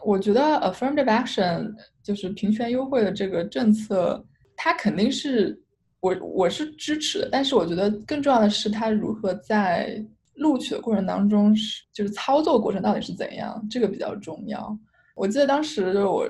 [0.03, 4.23] 我觉得 affirmative action 就是平权优惠的这个政策，
[4.55, 5.57] 它肯定是
[6.01, 10.05] 我我是支持的，但是我觉得更重要的是它如何在。
[10.37, 14.77] 录取的过程当中是就是操作过程到底是怎样，这个比较重要。
[15.15, 16.27] 我记得当时就是我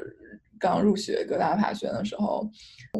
[0.58, 2.50] 刚入学各大法学院的时候，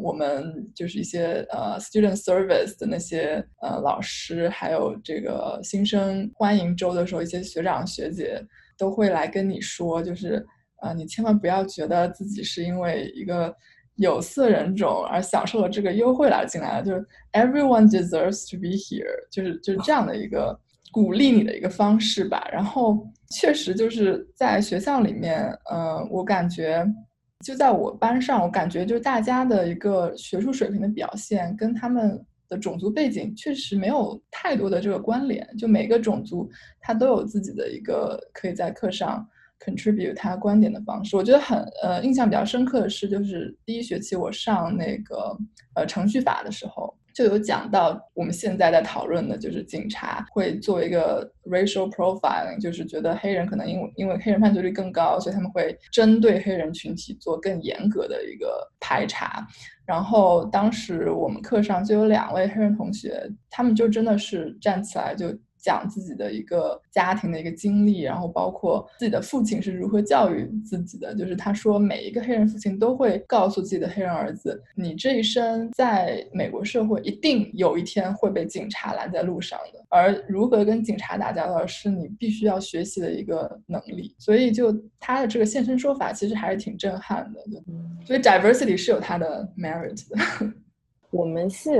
[0.00, 8.40] 我们就是一些呃 student service 的那些呃老师，还有这个新生欢迎周的时候，一些学长学姐
[8.76, 13.52] 都会来跟你说，就是啊你千万不要觉得自己是因为一个
[13.96, 20.56] 有色人种而享受了这个优惠来进来的，就是 everyone deserves to be here，就是就是这样的一个。
[20.92, 26.86] 鼓励你的一个方式吧，然后确实就是在学校里面，嗯，我感觉
[27.44, 36.48] 就在我班上，我感觉就是大家的一个学术水平的表现跟他们的种族背景确实没有太多的这个关联，就每个种族
[36.80, 39.28] 他都有自己的一个可以在课上
[39.64, 41.16] contribute 他观点的方式。
[41.16, 45.36] 我觉得很呃印象比较深刻的是，就是第一学期我上那个
[45.74, 46.96] 呃程序法的时候。
[47.18, 59.44] 就有讲到我们现在在讨论的，就是警察会做一个 racial profiling，就是觉得黑人可能因为因为黑人犯罪率更高，所以他们会针对黑人群体做更严格的一个排查。
[59.84, 65.36] 然后当时我们课上就有两位黑人同学，他们就真的是站起来就。
[65.58, 71.14] 讲自己的一个家庭的一个经历，然后包括自己的父亲是如何教育自己的。
[71.14, 87.40] 就是他说，每一个黑人父亲都会告诉自己的黑人儿子：“你这一生在美国社会一定有一天会被警察拦在路上的，而如何跟警察打交道是你必须要学习的一个能力。”所以，就他的这个现身说法，其实还是挺震撼的。
[88.04, 90.52] 所以，diversity 是有它的 merit 的。
[91.10, 91.70] 我们系，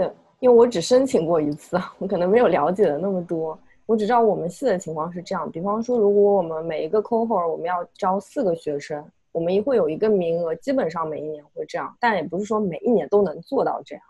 [0.41, 3.59] 因为我只申请过一次，我可能没有了解的那么多。
[3.89, 14.05] 我只知道我们系的情况是这样，比方说，如果我们每一个 cohort 我们要招四个学生，我们一会有一个名额，基本上每一年会这样，但也不是说每一年都能做到这样。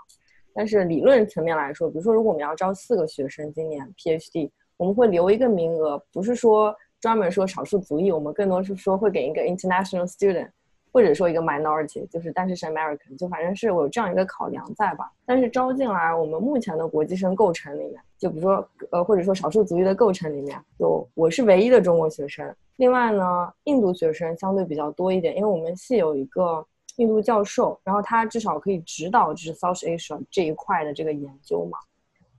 [0.53, 10.51] 但是理论层面来说，比如说，如果我们要招四个学生，今年 PhD，我们会留一个名额，不是说专门说少数族裔，我们更多是说会给一个 international student。
[10.99, 15.09] 或者说一个 minority，就是但是是 American，就反正是我有这样一个考量在吧。
[15.25, 22.53] 但是招进来，我们目前的国际生构成里面，就比如说呃，或者说少数族裔的构成里面，有我是唯一的中国学生。
[22.79, 31.79] 另外呢，印度学生相对比较多一点，因为我们系有一个印度教授，然后他至少可以指导就是 South Asia 这一块的这个研究嘛。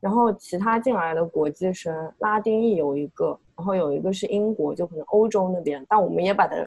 [0.01, 6.57] 然后其他进来的国际生，拉丁裔有一个，然后有一个是英国，就可能欧洲那边，但我们也把它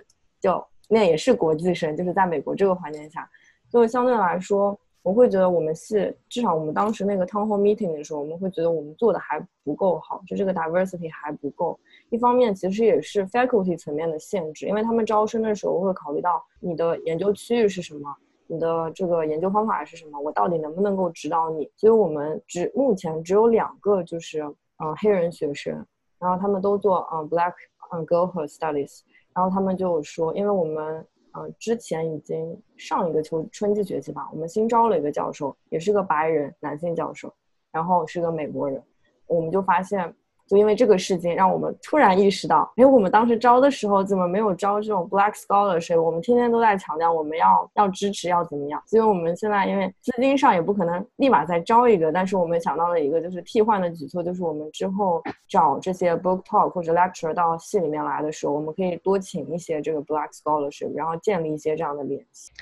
[0.40, 0.66] 叫。
[0.92, 3.26] 那也是国际生，就是在美国这个环境下，
[3.70, 11.81] 就相对来说，我会觉得我们系至少我们当时那个 town hall meeting 的时候，我们会觉得我们做的还不够好，就这个 diversity 还不够。
[12.11, 18.14] 一方面其实也是 faculty 层面的限制，因为他们招生的时候会考虑到你的研究区域是什么，
[18.46, 21.70] 你的这个研究方法是什么，我到底能不能够指导你。
[21.74, 25.72] 所以我们只目前只有两个就是嗯黑人学生，
[26.18, 27.55] 然后他们都做嗯 black
[27.92, 29.00] 嗯 girl hood studies。
[29.35, 37.33] 然后他们就说，因为我们呃之前已经上一个秋春季学期吧，我们新招了一个教授，也是个白人男性教授，
[37.71, 38.83] 然后是个美国人，
[39.27, 40.14] 我们就发现。
[40.52, 45.98] 就因为这个事情，让我们突然意识到，哎，我们当时招的时候怎么没有招这种 Black Scholarship？
[45.98, 48.82] 我们天天都在强调我们要要支持，要怎么样？
[48.84, 62.53] 所以我们现在因为资金上也不可能立马再招一个，但是我们想到了一个就是替换的举措，就是我们之后找这些 Book Talk 或者 Lecture 到系里面来的时候，我们可以多请一些这个 Black Scholarship，然后建立一些这样的联系。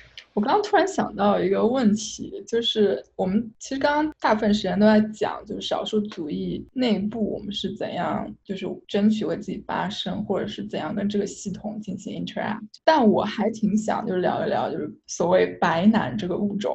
[0.41, 12.61] 我刚刚突然想到一个问题，就是我们其实刚刚大部分时间都在讲，就是少数族裔内部我们是怎样，就是争取为自己发声，或者是怎样跟这个系统进行 interact。
[12.87, 16.75] 但我还挺想就是聊一聊，就是所谓白男这个物种，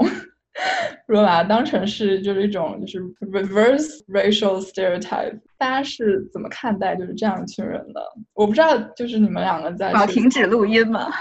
[1.07, 8.01] 如果把它当成是就是一种就是 reverse racial stereotype，大家是怎么看待就是这样一群人的？
[8.36, 11.09] 我不知道，就是你们两个在要停止录音吗？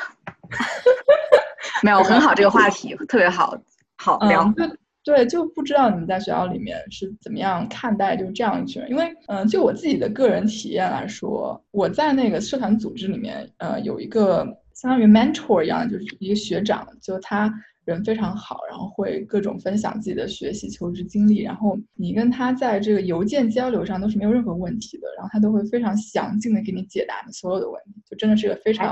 [1.85, 3.55] 没有很好，这个话题特别好，
[3.99, 4.51] 好聊。
[4.57, 4.67] 对
[5.05, 17.53] 对，就不知道你们在学校里面是怎么样看待就是这样一群人，因为嗯，就我自己的个人体验来说，我在那个社团组织里面，呃，有一个相当于 mentor 一样，就是一个学长，就他
[17.85, 28.91] 人非常好，然后会各种分享自己的学习求职经历，然后你跟他在这个邮件交流上都是没有任何问题的，然后他都会非常详尽的给你解答你所有的问题，就真的是个非常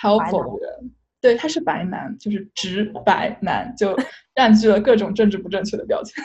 [0.00, 0.90] helpful 的人。
[1.22, 3.96] 对，他是白男，就是直白男，就
[4.34, 6.22] 占据了各种政治不正确的标签。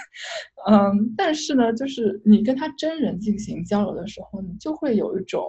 [0.70, 5.46] 嗯，但是呢，就是你跟他真人进行交流的时候，你就会有一种，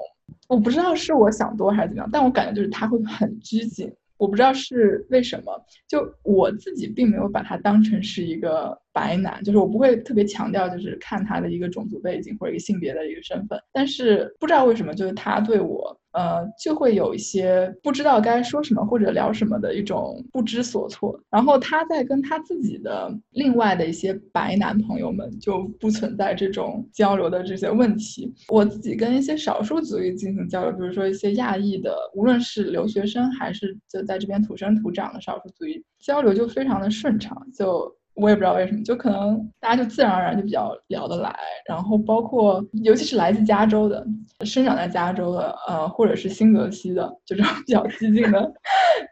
[0.49, 3.91] 我不知道是我想多还是怎么样，但我感觉就是他会很拘谨。
[4.19, 13.59] 我不知道是为什么，就我自己并没有把他当成是一个白男，就是我不会特别强调，就是看他的一个种族背景或者一个性别的一个身份。
[13.73, 21.19] 但是不知道为什么，就是他对我，呃，就会有一些不知道该说什么或者聊什么的一种不知所措。
[21.31, 28.33] 然后他在跟他自己的另外的一些白男朋友们就不存在这种交流的这些问题。
[28.49, 37.47] 我自己跟一些少数族裔进行交流，比如说一些亚裔的，无论是留学生还是就在这边土生土长的少数族裔，交流就非常的顺畅。
[37.55, 41.35] 就我也不知道为什么，就可能大家就自然而然就比较聊得来。
[41.69, 44.05] 然后包括尤其是来自加州的、
[44.45, 48.53] 生长在加州的，呃，或者是新泽西的这种比较激进的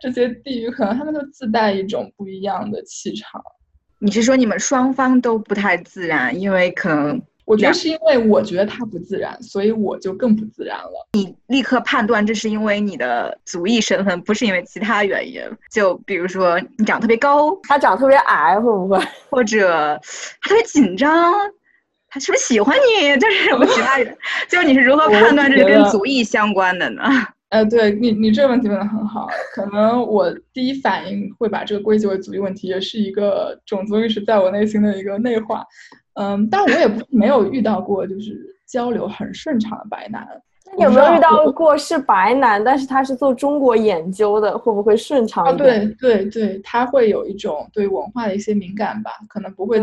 [0.00, 3.40] 这些地域，可能他们就自带一种不一样的气场。
[3.98, 11.08] 你是说你们双方都不太自然，因为可能我觉得是因为我觉得他不自然，所以我就更不自然了。
[11.12, 15.40] 你立刻判断这是因为你的族裔身份，不是因为其他原因。
[15.70, 18.98] 就比如说你长得特别高， 他长得特别矮，会不会？
[19.30, 19.98] 或者
[20.42, 21.32] 他特别紧张，
[22.08, 23.16] 他是不是喜欢你？
[23.20, 24.18] 就是什么其他人？
[24.50, 27.02] 就是你是如何判断这是跟族裔相关的呢？
[27.50, 29.28] 呃，对你，你这个问题问的很好。
[29.54, 35.64] 可能我第一反应会把这个归结为族裔问题，也是一个种族意识在我内心的一个内化。
[36.16, 40.26] 嗯，但我也不没有遇到过就是交流很顺畅的白男。
[40.64, 45.94] 那有没有遇到过是白男，但是他是做中国研究的，会不会顺畅一点？
[45.98, 49.80] 对对对，他会有一种对文化的一些敏感吧，可能不会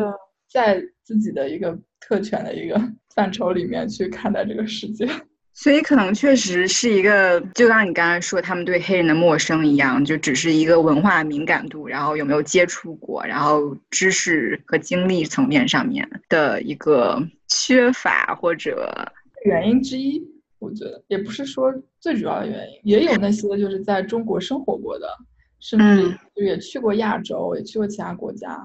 [0.52, 2.80] 在自己的一个特权的一个
[3.16, 5.08] 范畴里面去看待这个世界。
[5.54, 19.12] 所以可能确实是一个，就像你刚才说，他们对黑人的陌生一样，就只是一个文化敏感度，然后有没有接触过，然后知识和经历层面上面的一个缺乏或者
[19.46, 20.22] 原因之一。
[20.58, 25.08] 我觉得也不是说最主要的原因，也有那些就是在中国生活过的，
[25.60, 28.58] 甚至也去过亚洲，也去过其他国家。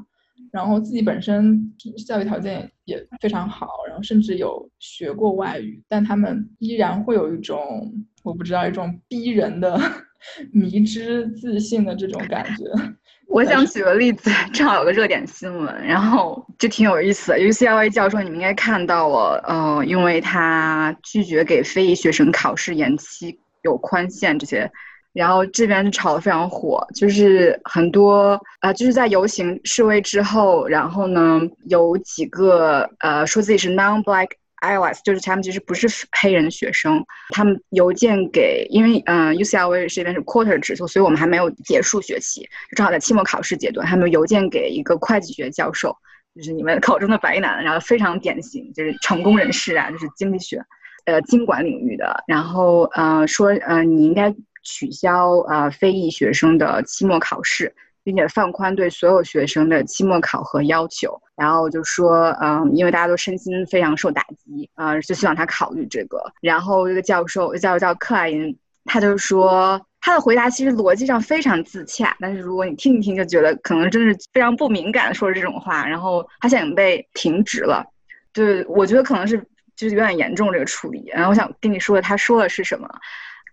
[0.52, 1.72] 然后自己本身
[2.06, 9.80] 教育条件也非常好，然后甚至有学过外语，但他们依然会有一种我不知道一种逼人的
[10.52, 12.64] 迷之自信的这种感觉。
[13.28, 17.38] 我想举个例子，正好有个热点新闻，然后就挺有意思的。
[17.38, 24.70] UCLA 教授，你们应该看到了，呃，因为他拒绝给非裔学生考试延期、有宽限这些。
[25.18, 34.28] 然后这边炒得非常火，就是很多呃，就是在游行示威之后，然后呢，有几个呃说自己是 non-black
[34.62, 35.88] allies，就是他们其实不是
[36.22, 45.92] 黑人的学生，他们邮件给，因为嗯，UCLA 这边是 quarter 制，所以我们还没有结束学期，正好在期末考试阶段，他们邮件给一个会计学教授，
[46.36, 50.62] 就是你们口中的白男，然后非常典型，就是成功人士啊，就是经济学，
[51.06, 54.32] 呃，经管领域的，然后呃说呃你应该。
[54.68, 61.18] 取消呃非裔学生的期末考试，并且放宽对所有学生的期末考核要求。
[61.34, 66.20] 然后就说，嗯，因为大家都身心非常受打击，呃，就希望他考虑这个。
[66.42, 75.86] 然后这个教授叫叫克莱因，他就说他的回答其实逻辑上非常自洽，但是如果你听一听，就觉得可能真是非常不敏感说这种话。
[75.86, 77.86] 然后他现在被停职了，
[78.32, 79.38] 对，我觉得可能是
[79.76, 81.04] 就是有点严重这个处理。
[81.14, 82.88] 然后我想跟你说，他说的是什么？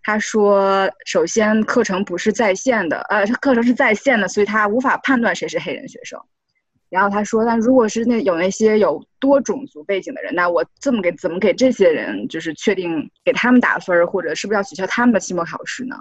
[0.08, 6.22] 他说：“首先，课程不是在线的，呃，课程是在线的，所以他无法判断谁是黑人学生。
[6.90, 15.96] 然后他说，那如果是那有那些有多种族背景的人，那我这么给怎么给这些人就是确定给他们打分，或者是不是要取消他们的期末考试呢？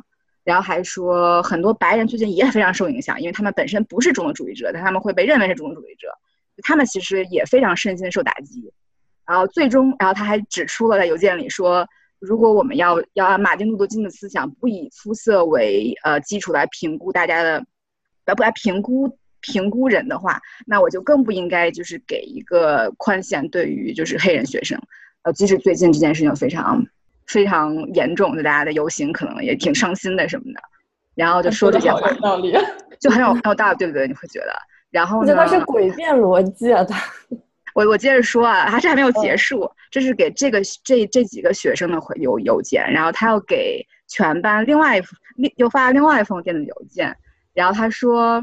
[0.44, 6.08] 然后还说很多白人最近也非常受影响，因为他们本身不是种族主义者，但他们会被认为是种族主义者，
[6.62, 8.70] 他们其实也非常身心受打击。
[9.26, 11.88] 然后最终，然后他还指出了在邮件里说，
[12.20, 17.64] 如果我们要要按马丁路德金的思想，不以肤色为呃基础来评估大家的，
[18.26, 24.80] 来不来评估评估人的话，那我就更不应该就是给一个宽限对于就是黑人学生，
[25.22, 26.84] 呃，即使最近这件事情非常。
[27.26, 30.60] 非常严重，就大家的游行可能也挺伤心的什么的，
[31.14, 32.52] 然后就说这些话，道理，
[33.00, 34.06] 就很有很有道理，对不对？
[34.06, 34.52] 你会觉得，
[34.90, 35.34] 然后呢？
[35.34, 36.84] 这是诡辩逻辑啊！
[36.84, 37.02] 他，
[37.74, 45.02] 我我接着说啊，还是还没有结束，这是给这个这这几个学生的回邮邮件，然后他又给全班另外一
[45.36, 47.14] 另又发了另外一封电子邮件，
[47.52, 48.40] 然后他说，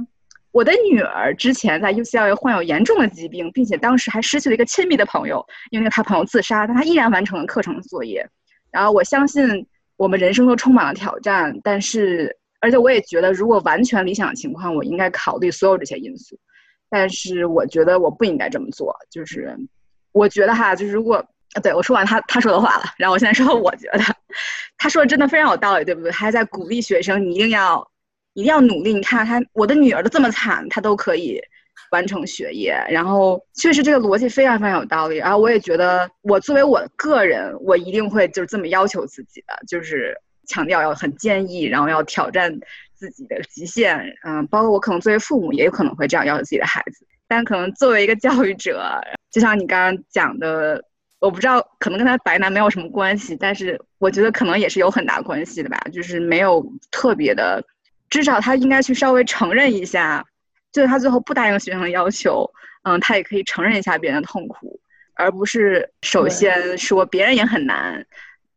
[0.51, 8.27] 我的女儿之前在 UCLA 患有严重的疾病，并且当时还失去了一个亲密的朋友，因为那个他朋友自杀，但他依然完成了课程作业。
[8.69, 9.65] 然后我相信
[9.95, 16.37] 我们人生都充满了挑战，但是而且我也觉得，如果完全理想的情况，我应该考虑所有这些因素。
[16.91, 19.57] 但是我觉得我不应该这么做，就是
[20.11, 21.25] 我觉得哈，就是如果
[21.63, 23.99] 对我说完他他说的话了，然后我现在说我觉得
[24.77, 26.11] 他说的真的非常有道理，对不对？
[26.11, 27.89] 还在鼓励学生，你一定要
[28.33, 28.93] 一定要努力。
[28.93, 31.41] 你看他，我的女儿都这么惨，他都可以。
[31.91, 35.17] 完成学业，然后确实这个逻辑非常非常有道理。
[35.17, 40.15] 然后我也觉得，我作为我个人，我一定会就是这么要求自己的，就是
[40.47, 42.57] 强调要很坚毅，然后要挑战
[43.01, 43.97] 自己的极限。
[44.23, 47.05] 嗯，包括我可能作为父母，也有可能会这样要求自己的孩子。
[47.27, 50.83] 但可能作为一个教育者，就像你刚刚讲的，
[51.19, 55.79] 我不知道可能跟他白男没有什么关系，但是我觉得可能也是有很大关系的吧。
[55.91, 57.63] 就是没有特别的，
[58.09, 60.23] 至少他应该去稍微承认一下。
[60.71, 62.49] 就是他最后不答应学生的要求，
[62.83, 64.79] 嗯，他也可以承认一下别人的痛苦，
[65.15, 68.05] 而不是首先说别人也很难，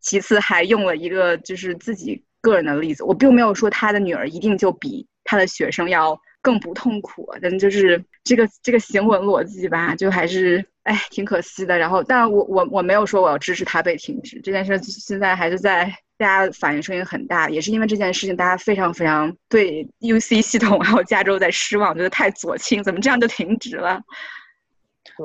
[0.01, 3.03] 其次还用了一个就是自己个人的例子。
[3.03, 11.77] 我并没有说他的女儿一定就比他的学生要更不痛苦，但就是这个这个行文逻辑吧，就还是哎挺可惜的。
[11.77, 15.93] 然后，但我我我没有说我要支持他被停职这件事，现在还是在。
[16.17, 24.01] 大家反应声音很大，也是因为这件事情，大家非常非常对 U C 系统 还有加州在失望，觉得太左倾，怎么这样就停职了？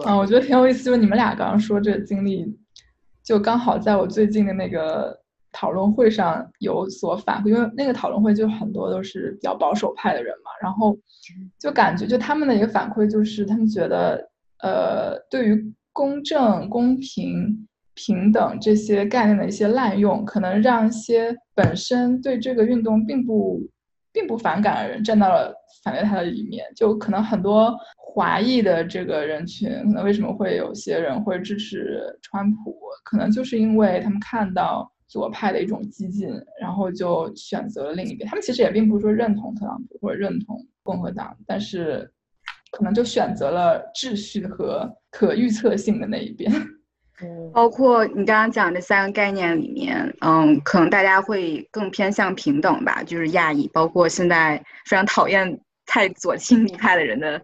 [0.03, 2.43] 啊，我觉得挺有意思，就你们俩刚刚说这个经历，
[3.23, 5.15] 就刚好在我最近的那个
[5.51, 10.97] 讨论会上有所反馈，因为那个讨论会就很多都是比较保守派的人嘛，然后
[11.59, 14.29] 就感觉就他们的一个反馈就是，他们觉得
[14.61, 17.65] 呃，对于公正公平。
[18.01, 23.59] 平等这些概念的一些滥用，可能让一些本身对这个运动并不
[24.13, 26.65] 并不反感的人站到了反对他的一面。
[26.77, 32.73] 就可能很多华裔的这个人群，可能为什么会有些人会支持川普，
[33.03, 36.29] 可能就是因为他们看到左派的一种激进，
[36.61, 38.29] 然后就选择了另一边。
[38.29, 42.09] 他们其实也并不是说认同特朗普或者认同共和党，但是
[42.71, 46.49] 可能就选择了秩序和可预测性的那一边。
[47.51, 57.41] 包括你刚刚讲这三个概念里面，嗯，可能大家会更偏向平等吧，就是亚裔，包括现在非常讨厌太左倾一派的人的，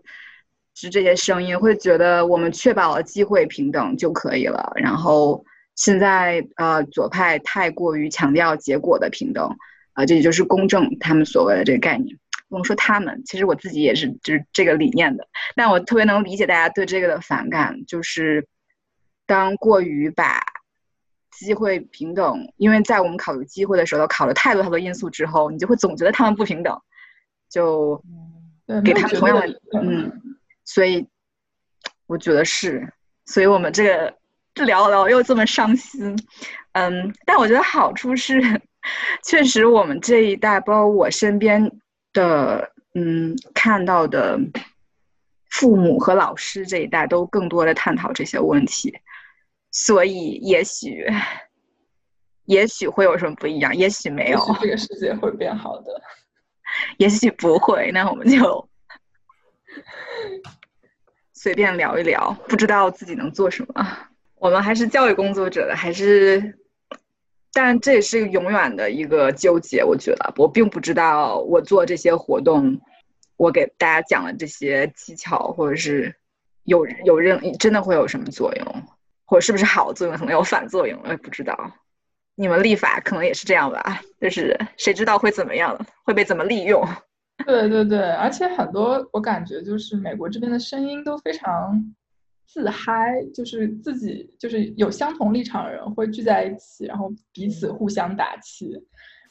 [0.76, 4.72] 是这些声音，会觉得我们确保了机会平等就可以了。
[4.76, 5.44] 然后
[5.76, 9.56] 现在呃，左派太过于强调结果的平等，
[9.94, 12.18] 啊，这也就是公正，他们所谓的这个概念。
[12.50, 18.48] 不能说他们，其实我自己也是就是这个理念的，但我特别能理解大家对这个的反感，就是。
[19.28, 20.40] 当过于把
[21.32, 26.80] 机会平等，因为在我们考虑机会的时候，考了太多太多因素之后，你就会总觉得他们不平等，
[27.50, 28.00] 就
[28.84, 31.08] 给他们同样的嗯，所以
[32.06, 32.94] 我觉得是，
[33.26, 34.16] 所以我们这个
[34.64, 36.16] 聊聊又这么伤心，
[36.74, 38.40] 嗯，但我觉得好处是，
[39.24, 41.70] 确实我们这一代，包括我身边
[42.14, 44.40] 的嗯看到的
[45.50, 48.98] 父母和老师这一代，都更多的探讨这些问题。
[49.72, 51.06] 所以，也许，
[52.46, 54.40] 也许会有什么不一样，也许没有。
[54.62, 56.02] 这个世界会变好的，
[56.98, 57.92] 也许不会。
[57.92, 58.70] 那我们就
[61.34, 63.86] 随便聊一聊，不知道自己能做什么。
[64.46, 66.56] 我们还是教育工作者的，还是，
[67.52, 69.84] 但这也是永远的一个纠结。
[69.84, 72.80] 我觉得，我并不知道我做这些活动，
[73.38, 76.16] 我给大家讲的这些技巧，或者是
[76.66, 78.84] 有有任真的会有什么作用。
[79.26, 81.58] 或者是不是好作用，可能有反作用，我也不知道。
[82.36, 86.88] 你们立法可能也是这样吧，就是谁知道会怎么样，会被怎么利用？
[87.48, 91.84] 对对对，而且很多我感觉就是美国这边的声音都非常
[92.46, 98.72] 自嗨，就是自己就是有相同立场的人会聚在一起，然后彼此互相打气。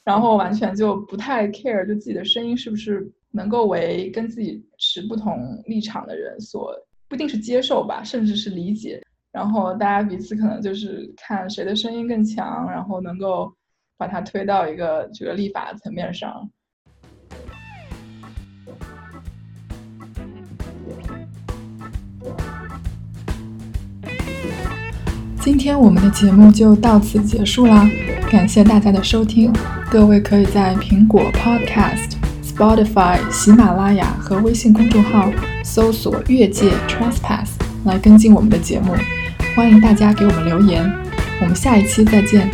[0.04, 6.74] 然后完全就不太 care，就自己的声音是不是能够为跟自己持不同立场的人所
[7.08, 9.02] 不一定是接受吧，甚至是理解。
[9.32, 13.50] 然后大家彼此可能就是看谁的声音更强，然后能够
[13.96, 16.50] 把它推到一个这个立法层面上。
[25.45, 27.86] 今天我们的节目就到此结束啦，
[28.30, 29.53] 感谢大家的收听。
[29.90, 35.30] 各位可以在苹果 Podcast、Spotify、喜马拉雅和微信公众号
[35.62, 37.49] 搜索“越界 Trespass”
[37.84, 38.95] 来跟进我们的节目。
[39.55, 40.90] 欢迎大家给我们留言，
[41.42, 42.51] 我们下一期再见。